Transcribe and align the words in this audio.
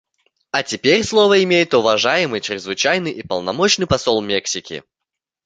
А 0.49 0.63
теперь 0.63 1.03
слово 1.03 1.43
имеет 1.43 1.75
уважаемый 1.75 2.41
Чрезвычайный 2.41 3.11
и 3.11 3.21
Полномочный 3.21 3.85
Посол 3.85 4.19
Мексики. 4.23 4.83